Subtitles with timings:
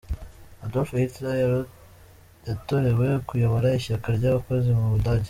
[0.65, 1.39] Adolf Hitler
[2.47, 5.19] yatorewe kuyobora ishyaka ry’abakozi mu Budage.